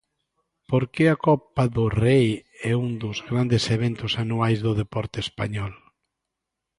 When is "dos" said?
3.03-3.17